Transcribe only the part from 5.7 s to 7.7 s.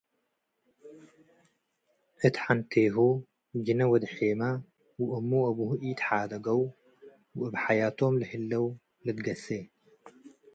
ኢትሓደገው ወእብ